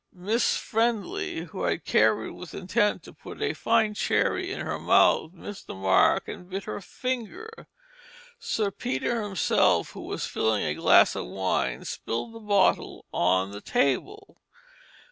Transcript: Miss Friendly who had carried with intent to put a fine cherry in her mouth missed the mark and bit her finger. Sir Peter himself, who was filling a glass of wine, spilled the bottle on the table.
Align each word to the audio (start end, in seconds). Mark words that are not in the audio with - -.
Miss 0.11 0.57
Friendly 0.57 1.41
who 1.41 1.61
had 1.61 1.85
carried 1.85 2.31
with 2.31 2.55
intent 2.55 3.03
to 3.03 3.13
put 3.13 3.39
a 3.39 3.53
fine 3.53 3.93
cherry 3.93 4.51
in 4.51 4.61
her 4.61 4.79
mouth 4.79 5.31
missed 5.33 5.67
the 5.67 5.75
mark 5.75 6.27
and 6.27 6.49
bit 6.49 6.63
her 6.63 6.81
finger. 6.81 7.67
Sir 8.39 8.71
Peter 8.71 9.21
himself, 9.21 9.91
who 9.91 10.01
was 10.01 10.25
filling 10.25 10.63
a 10.63 10.73
glass 10.73 11.13
of 11.15 11.27
wine, 11.27 11.85
spilled 11.85 12.33
the 12.33 12.39
bottle 12.39 13.05
on 13.13 13.51
the 13.51 13.61
table. 13.61 14.41